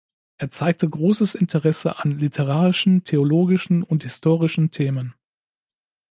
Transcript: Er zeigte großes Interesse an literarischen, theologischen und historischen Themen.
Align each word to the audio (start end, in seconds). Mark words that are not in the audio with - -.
Er 0.39 0.49
zeigte 0.49 0.89
großes 0.89 1.35
Interesse 1.35 1.99
an 1.99 2.09
literarischen, 2.09 3.03
theologischen 3.03 3.83
und 3.83 4.01
historischen 4.01 4.71
Themen. 4.71 5.13